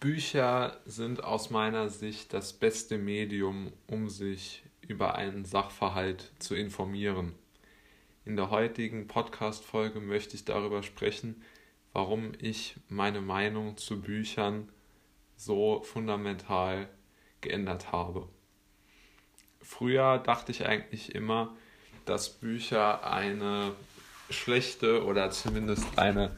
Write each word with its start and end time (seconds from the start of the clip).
Bücher 0.00 0.78
sind 0.84 1.24
aus 1.24 1.50
meiner 1.50 1.88
Sicht 1.88 2.32
das 2.32 2.52
beste 2.52 2.98
Medium, 2.98 3.72
um 3.88 4.08
sich 4.08 4.62
über 4.80 5.16
einen 5.16 5.44
Sachverhalt 5.44 6.30
zu 6.38 6.54
informieren. 6.54 7.34
In 8.24 8.36
der 8.36 8.50
heutigen 8.50 9.08
Podcast-Folge 9.08 9.98
möchte 9.98 10.36
ich 10.36 10.44
darüber 10.44 10.84
sprechen, 10.84 11.42
warum 11.92 12.30
ich 12.38 12.76
meine 12.88 13.20
Meinung 13.20 13.76
zu 13.76 14.00
Büchern 14.00 14.68
so 15.36 15.82
fundamental 15.82 16.88
geändert 17.40 17.90
habe. 17.90 18.28
Früher 19.60 20.18
dachte 20.18 20.52
ich 20.52 20.64
eigentlich 20.64 21.16
immer, 21.16 21.56
dass 22.04 22.28
Bücher 22.30 23.04
eine 23.04 23.72
schlechte 24.30 25.04
oder 25.04 25.32
zumindest 25.32 25.98
eine 25.98 26.36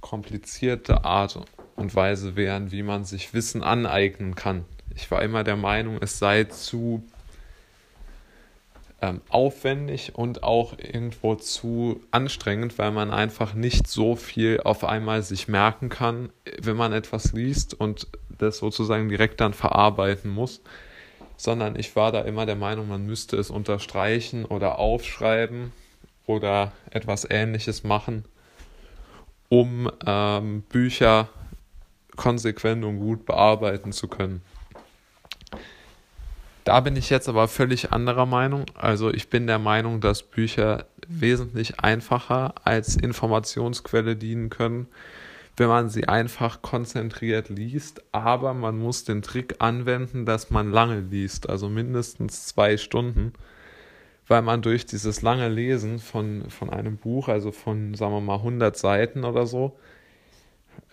komplizierte 0.00 1.04
Art 1.04 1.46
und 1.82 1.94
Weise 1.94 2.36
wären, 2.36 2.72
wie 2.72 2.82
man 2.82 3.04
sich 3.04 3.34
Wissen 3.34 3.62
aneignen 3.62 4.34
kann. 4.34 4.64
Ich 4.94 5.10
war 5.10 5.22
immer 5.22 5.44
der 5.44 5.56
Meinung, 5.56 5.98
es 6.00 6.18
sei 6.18 6.44
zu 6.44 7.02
ähm, 9.02 9.20
aufwendig 9.28 10.14
und 10.14 10.44
auch 10.44 10.78
irgendwo 10.78 11.34
zu 11.34 12.00
anstrengend, 12.12 12.78
weil 12.78 12.92
man 12.92 13.10
einfach 13.10 13.52
nicht 13.52 13.88
so 13.88 14.14
viel 14.14 14.60
auf 14.62 14.84
einmal 14.84 15.22
sich 15.22 15.48
merken 15.48 15.88
kann, 15.88 16.30
wenn 16.60 16.76
man 16.76 16.92
etwas 16.92 17.32
liest 17.32 17.74
und 17.74 18.06
das 18.38 18.58
sozusagen 18.58 19.08
direkt 19.08 19.40
dann 19.40 19.54
verarbeiten 19.54 20.30
muss, 20.30 20.62
sondern 21.36 21.76
ich 21.76 21.96
war 21.96 22.12
da 22.12 22.20
immer 22.20 22.46
der 22.46 22.56
Meinung, 22.56 22.86
man 22.86 23.04
müsste 23.04 23.36
es 23.36 23.50
unterstreichen 23.50 24.44
oder 24.44 24.78
aufschreiben 24.78 25.72
oder 26.26 26.72
etwas 26.90 27.26
Ähnliches 27.28 27.82
machen, 27.82 28.24
um 29.48 29.90
ähm, 30.06 30.62
Bücher 30.62 31.28
konsequent 32.16 32.84
und 32.84 32.98
gut 32.98 33.26
bearbeiten 33.26 33.92
zu 33.92 34.08
können. 34.08 34.42
Da 36.64 36.78
bin 36.80 36.94
ich 36.94 37.10
jetzt 37.10 37.28
aber 37.28 37.48
völlig 37.48 37.92
anderer 37.92 38.26
Meinung. 38.26 38.66
Also 38.74 39.12
ich 39.12 39.28
bin 39.28 39.46
der 39.46 39.58
Meinung, 39.58 40.00
dass 40.00 40.22
Bücher 40.22 40.86
wesentlich 41.08 41.80
einfacher 41.80 42.54
als 42.64 42.96
Informationsquelle 42.96 44.14
dienen 44.14 44.48
können, 44.48 44.86
wenn 45.56 45.68
man 45.68 45.88
sie 45.88 46.06
einfach 46.06 46.62
konzentriert 46.62 47.48
liest. 47.48 48.02
Aber 48.12 48.54
man 48.54 48.78
muss 48.78 49.04
den 49.04 49.22
Trick 49.22 49.56
anwenden, 49.58 50.24
dass 50.24 50.50
man 50.50 50.70
lange 50.70 51.00
liest, 51.00 51.48
also 51.50 51.68
mindestens 51.68 52.46
zwei 52.46 52.76
Stunden, 52.76 53.32
weil 54.28 54.42
man 54.42 54.62
durch 54.62 54.86
dieses 54.86 55.20
lange 55.20 55.48
Lesen 55.48 55.98
von, 55.98 56.48
von 56.48 56.70
einem 56.70 56.96
Buch, 56.96 57.26
also 57.26 57.50
von, 57.50 57.94
sagen 57.94 58.12
wir 58.12 58.20
mal, 58.20 58.36
100 58.36 58.76
Seiten 58.76 59.24
oder 59.24 59.46
so, 59.46 59.76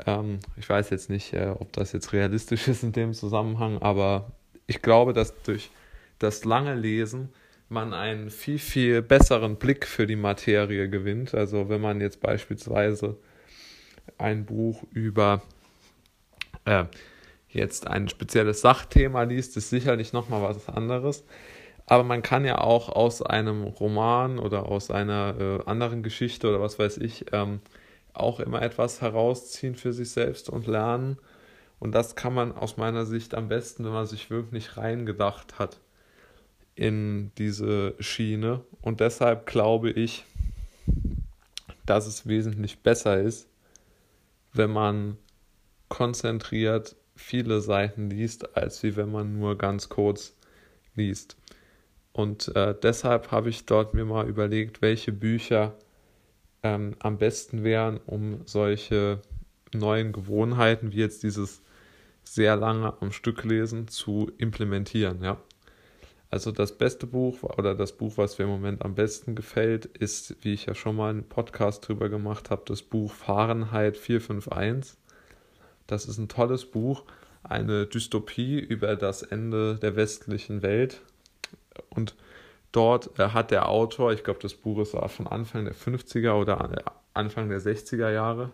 ähm, 0.05 0.39
ich 0.57 0.69
weiß 0.69 0.89
jetzt 0.89 1.09
nicht, 1.09 1.33
äh, 1.33 1.53
ob 1.57 1.73
das 1.73 1.91
jetzt 1.91 2.13
realistisch 2.13 2.67
ist 2.67 2.83
in 2.83 2.91
dem 2.91 3.13
Zusammenhang, 3.13 3.79
aber 3.79 4.31
ich 4.67 4.81
glaube, 4.81 5.13
dass 5.13 5.41
durch 5.43 5.71
das 6.19 6.45
lange 6.45 6.75
Lesen 6.75 7.29
man 7.69 7.93
einen 7.93 8.29
viel, 8.29 8.59
viel 8.59 9.01
besseren 9.01 9.57
Blick 9.57 9.85
für 9.85 10.07
die 10.07 10.15
Materie 10.15 10.89
gewinnt. 10.89 11.33
Also 11.35 11.69
wenn 11.69 11.81
man 11.81 12.01
jetzt 12.01 12.19
beispielsweise 12.19 13.17
ein 14.17 14.45
Buch 14.45 14.83
über 14.91 15.43
äh, 16.65 16.85
jetzt 17.47 17.87
ein 17.87 18.09
spezielles 18.09 18.61
Sachthema 18.61 19.23
liest, 19.23 19.57
ist 19.57 19.69
sicherlich 19.69 20.13
nochmal 20.13 20.41
was 20.41 20.67
anderes. 20.67 21.23
Aber 21.85 22.03
man 22.03 22.21
kann 22.21 22.45
ja 22.45 22.59
auch 22.59 22.89
aus 22.89 23.21
einem 23.21 23.63
Roman 23.63 24.37
oder 24.37 24.67
aus 24.67 24.91
einer 24.91 25.35
äh, 25.39 25.69
anderen 25.69 26.03
Geschichte 26.03 26.47
oder 26.47 26.61
was 26.61 26.77
weiß 26.77 26.97
ich 26.97 27.25
ähm, 27.33 27.61
auch 28.19 28.39
immer 28.39 28.61
etwas 28.61 29.01
herausziehen 29.01 29.75
für 29.75 29.93
sich 29.93 30.11
selbst 30.11 30.49
und 30.49 30.67
lernen. 30.67 31.17
Und 31.79 31.93
das 31.93 32.15
kann 32.15 32.33
man 32.33 32.51
aus 32.51 32.77
meiner 32.77 33.05
Sicht 33.05 33.33
am 33.35 33.47
besten, 33.47 33.85
wenn 33.85 33.93
man 33.93 34.05
sich 34.05 34.29
wirklich 34.29 34.77
reingedacht 34.77 35.59
hat 35.59 35.79
in 36.75 37.31
diese 37.37 37.95
Schiene. 37.99 38.61
Und 38.81 38.99
deshalb 38.99 39.45
glaube 39.45 39.91
ich, 39.91 40.25
dass 41.85 42.05
es 42.07 42.27
wesentlich 42.27 42.79
besser 42.79 43.19
ist, 43.19 43.47
wenn 44.53 44.71
man 44.71 45.17
konzentriert 45.87 46.95
viele 47.15 47.61
Seiten 47.61 48.09
liest, 48.09 48.55
als 48.55 48.83
wie 48.83 48.95
wenn 48.95 49.11
man 49.11 49.39
nur 49.39 49.57
ganz 49.57 49.89
kurz 49.89 50.35
liest. 50.95 51.35
Und 52.13 52.55
äh, 52.55 52.75
deshalb 52.81 53.31
habe 53.31 53.49
ich 53.49 53.65
dort 53.65 53.93
mir 53.93 54.05
mal 54.05 54.27
überlegt, 54.27 54.81
welche 54.81 55.11
Bücher 55.11 55.75
ähm, 56.63 56.95
am 56.99 57.17
besten 57.17 57.63
wären, 57.63 57.99
um 58.05 58.41
solche 58.45 59.21
neuen 59.73 60.11
Gewohnheiten 60.11 60.91
wie 60.91 60.97
jetzt 60.97 61.23
dieses 61.23 61.61
sehr 62.23 62.55
lange 62.55 62.93
am 63.01 63.11
Stück 63.11 63.43
lesen 63.43 63.87
zu 63.87 64.31
implementieren. 64.37 65.23
Ja. 65.23 65.37
Also 66.31 66.51
das 66.51 66.77
beste 66.77 67.07
Buch 67.07 67.41
oder 67.41 67.73
das 67.73 67.93
Buch, 67.93 68.17
was 68.17 68.37
mir 68.37 68.45
im 68.45 68.51
Moment 68.51 68.85
am 68.85 68.93
besten 68.93 69.33
gefällt, 69.33 69.85
ist, 69.85 70.35
wie 70.41 70.53
ich 70.53 70.67
ja 70.67 70.75
schon 70.75 70.95
mal 70.95 71.09
einen 71.09 71.27
Podcast 71.27 71.87
drüber 71.87 72.07
gemacht 72.09 72.51
habe, 72.51 72.61
das 72.65 72.83
Buch 72.83 73.11
Fahrenheit 73.11 73.97
451. 73.97 74.95
Das 75.87 76.05
ist 76.05 76.19
ein 76.19 76.27
tolles 76.27 76.65
Buch, 76.65 77.03
eine 77.41 77.87
Dystopie 77.87 78.59
über 78.59 78.95
das 78.95 79.23
Ende 79.23 79.79
der 79.79 79.95
westlichen 79.95 80.61
Welt. 80.61 81.01
Und 81.89 82.15
Dort 82.71 83.17
äh, 83.19 83.29
hat 83.29 83.51
der 83.51 83.69
Autor, 83.69 84.13
ich 84.13 84.23
glaube, 84.23 84.39
das 84.41 84.53
Buch 84.53 84.79
ist 84.79 84.91
von 84.91 85.27
Anfang 85.27 85.65
der 85.65 85.75
50er 85.75 86.33
oder 86.33 86.93
Anfang 87.13 87.49
der 87.49 87.59
60er 87.59 88.11
Jahre, 88.11 88.51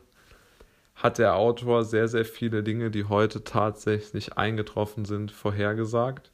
hat 0.95 1.17
der 1.17 1.35
Autor 1.35 1.83
sehr, 1.83 2.07
sehr 2.07 2.23
viele 2.23 2.63
Dinge, 2.63 2.89
die 2.89 3.05
heute 3.05 3.43
tatsächlich 3.43 4.37
eingetroffen 4.37 5.03
sind, 5.03 5.31
vorhergesagt. 5.31 6.31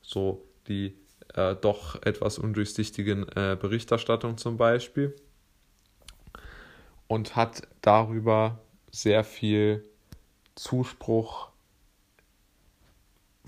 So 0.00 0.46
die 0.68 0.94
äh, 1.34 1.56
doch 1.56 2.00
etwas 2.02 2.38
undurchsichtigen 2.38 3.26
äh, 3.34 3.56
Berichterstattung 3.60 4.38
zum 4.38 4.56
Beispiel. 4.56 5.16
Und 7.08 7.36
hat 7.36 7.62
darüber 7.80 8.60
sehr 8.90 9.24
viel 9.24 9.84
Zuspruch 10.54 11.48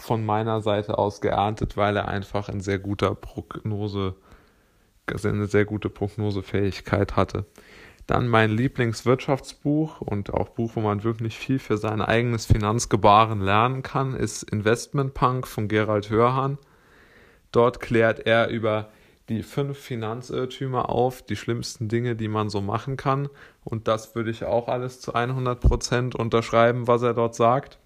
von 0.00 0.24
meiner 0.24 0.60
Seite 0.60 0.98
aus 0.98 1.20
geerntet, 1.20 1.76
weil 1.76 1.96
er 1.96 2.08
einfach 2.08 2.48
ein 2.48 2.60
sehr 2.60 2.78
guter 2.78 3.14
Prognose, 3.14 4.14
eine 5.24 5.46
sehr 5.46 5.64
gute 5.64 5.90
Prognosefähigkeit 5.90 7.16
hatte. 7.16 7.46
Dann 8.06 8.26
mein 8.26 8.50
Lieblingswirtschaftsbuch 8.50 10.00
und 10.00 10.34
auch 10.34 10.48
Buch, 10.48 10.72
wo 10.74 10.80
man 10.80 11.04
wirklich 11.04 11.38
viel 11.38 11.60
für 11.60 11.76
sein 11.76 12.00
eigenes 12.02 12.46
Finanzgebaren 12.46 13.40
lernen 13.40 13.82
kann, 13.82 14.14
ist 14.14 14.42
Investment 14.42 15.14
Punk 15.14 15.46
von 15.46 15.68
Gerald 15.68 16.10
Hörhan. 16.10 16.58
Dort 17.52 17.78
klärt 17.78 18.26
er 18.26 18.48
über 18.48 18.90
die 19.28 19.44
fünf 19.44 19.78
Finanzirrtümer 19.78 20.88
auf, 20.88 21.22
die 21.22 21.36
schlimmsten 21.36 21.88
Dinge, 21.88 22.16
die 22.16 22.26
man 22.26 22.50
so 22.50 22.60
machen 22.60 22.96
kann. 22.96 23.28
Und 23.62 23.86
das 23.86 24.16
würde 24.16 24.30
ich 24.30 24.44
auch 24.44 24.66
alles 24.66 25.00
zu 25.00 25.14
100 25.14 25.60
Prozent 25.60 26.16
unterschreiben, 26.16 26.88
was 26.88 27.02
er 27.02 27.14
dort 27.14 27.36
sagt. 27.36 27.78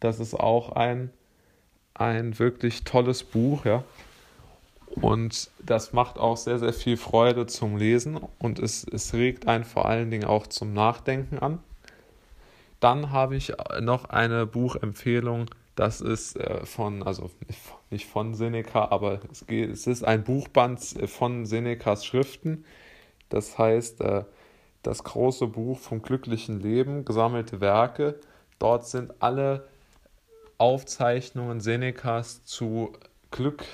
Das 0.00 0.20
ist 0.20 0.34
auch 0.34 0.72
ein, 0.72 1.10
ein 1.94 2.38
wirklich 2.38 2.84
tolles 2.84 3.22
Buch, 3.22 3.64
ja. 3.64 3.84
Und 5.00 5.50
das 5.58 5.92
macht 5.92 6.18
auch 6.18 6.36
sehr, 6.36 6.58
sehr 6.58 6.72
viel 6.72 6.96
Freude 6.96 7.46
zum 7.46 7.76
Lesen 7.76 8.18
und 8.38 8.58
es, 8.58 8.84
es 8.84 9.12
regt 9.12 9.46
einen 9.46 9.64
vor 9.64 9.86
allen 9.86 10.10
Dingen 10.10 10.24
auch 10.24 10.46
zum 10.46 10.72
Nachdenken 10.72 11.38
an. 11.38 11.58
Dann 12.80 13.10
habe 13.10 13.36
ich 13.36 13.52
noch 13.80 14.06
eine 14.06 14.46
Buchempfehlung, 14.46 15.50
das 15.74 16.00
ist 16.00 16.36
äh, 16.36 16.64
von, 16.64 17.02
also 17.02 17.30
nicht 17.90 18.06
von 18.06 18.34
Seneca, 18.34 18.88
aber 18.90 19.20
es, 19.30 19.46
geht, 19.46 19.70
es 19.70 19.86
ist 19.86 20.04
ein 20.04 20.24
Buchband 20.24 20.80
von 21.06 21.44
Senecas 21.44 22.04
Schriften. 22.06 22.64
Das 23.28 23.58
heißt, 23.58 24.00
äh, 24.00 24.24
das 24.82 25.04
große 25.04 25.48
Buch 25.48 25.78
vom 25.78 26.00
glücklichen 26.00 26.60
Leben, 26.60 27.04
gesammelte 27.04 27.60
Werke. 27.60 28.18
Dort 28.58 28.86
sind 28.86 29.12
alle 29.20 29.68
Aufzeichnungen 30.58 31.60
Senecas 31.60 32.44
zu 32.44 32.92
Glück 33.30 33.64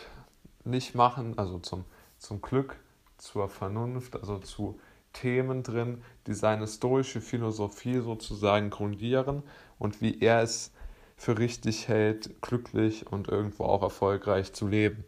nicht 0.65 0.95
machen, 0.95 1.39
also 1.39 1.59
zum, 1.59 1.85
zum 2.19 2.43
Glück, 2.43 2.77
zur 3.19 3.49
Vernunft, 3.49 4.17
also 4.17 4.39
zu 4.39 4.81
Themen 5.13 5.63
drin, 5.63 6.03
die 6.27 6.35
seine 6.35 6.67
stoische 6.67 7.21
Philosophie 7.21 8.01
sozusagen 8.01 8.71
grundieren 8.71 9.43
und 9.79 10.01
wie 10.01 10.21
er 10.21 10.43
es 10.43 10.73
für 11.17 11.39
richtig 11.39 11.87
hält, 11.89 12.43
glücklich 12.43 13.07
und 13.07 13.29
irgendwo 13.29 13.65
auch 13.65 13.83
erfolgreich 13.83 14.53
zu 14.53 14.67
leben. 14.67 15.05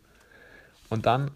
Und 0.91 1.07
dann 1.07 1.33